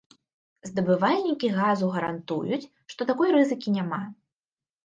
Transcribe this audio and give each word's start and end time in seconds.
Здабывальнікі 0.69 1.47
газу 1.59 1.89
гарантуюць, 1.97 2.69
што 2.95 3.01
такой 3.11 3.29
рызыкі 3.37 3.69
няма. 3.77 4.01